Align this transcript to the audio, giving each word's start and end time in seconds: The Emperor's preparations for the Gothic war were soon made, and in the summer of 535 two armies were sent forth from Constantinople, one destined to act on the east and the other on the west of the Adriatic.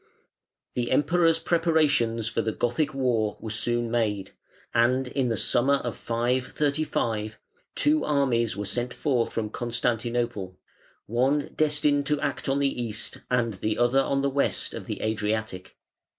The 0.73 0.89
Emperor's 0.89 1.37
preparations 1.37 2.27
for 2.27 2.41
the 2.41 2.51
Gothic 2.51 2.91
war 2.91 3.37
were 3.39 3.51
soon 3.51 3.91
made, 3.91 4.31
and 4.73 5.07
in 5.09 5.29
the 5.29 5.37
summer 5.37 5.75
of 5.75 5.95
535 5.95 7.37
two 7.75 8.03
armies 8.03 8.57
were 8.57 8.65
sent 8.65 8.95
forth 8.95 9.31
from 9.31 9.51
Constantinople, 9.51 10.57
one 11.05 11.51
destined 11.55 12.07
to 12.07 12.19
act 12.19 12.49
on 12.49 12.57
the 12.57 12.81
east 12.81 13.19
and 13.29 13.53
the 13.53 13.77
other 13.77 14.01
on 14.01 14.23
the 14.23 14.29
west 14.31 14.73
of 14.73 14.87
the 14.87 15.01
Adriatic. 15.03 15.77